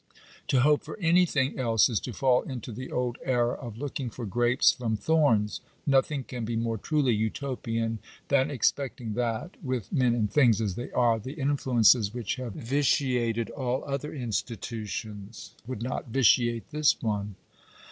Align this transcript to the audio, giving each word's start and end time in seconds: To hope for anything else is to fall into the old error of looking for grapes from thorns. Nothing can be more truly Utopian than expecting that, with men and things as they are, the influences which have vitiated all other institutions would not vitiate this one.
To 0.47 0.61
hope 0.61 0.81
for 0.81 0.97
anything 0.97 1.59
else 1.59 1.87
is 1.87 1.99
to 1.99 2.11
fall 2.11 2.41
into 2.41 2.71
the 2.71 2.91
old 2.91 3.19
error 3.23 3.55
of 3.55 3.77
looking 3.77 4.09
for 4.09 4.25
grapes 4.25 4.71
from 4.71 4.97
thorns. 4.97 5.61
Nothing 5.85 6.23
can 6.23 6.43
be 6.43 6.55
more 6.55 6.79
truly 6.79 7.13
Utopian 7.13 7.99
than 8.29 8.49
expecting 8.49 9.13
that, 9.13 9.63
with 9.63 9.91
men 9.93 10.15
and 10.15 10.27
things 10.33 10.59
as 10.59 10.73
they 10.73 10.91
are, 10.93 11.19
the 11.19 11.33
influences 11.33 12.15
which 12.15 12.37
have 12.37 12.53
vitiated 12.53 13.51
all 13.51 13.85
other 13.85 14.11
institutions 14.11 15.53
would 15.67 15.83
not 15.83 16.07
vitiate 16.07 16.71
this 16.71 16.99
one. 16.99 17.35